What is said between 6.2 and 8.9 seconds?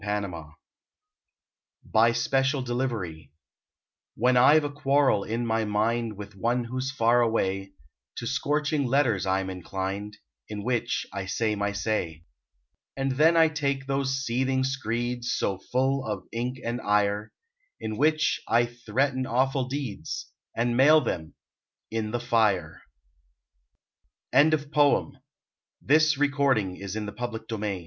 one who s far away, To scorching